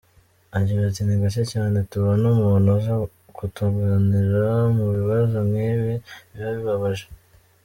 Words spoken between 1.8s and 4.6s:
tubona umuntu uza kutwunganira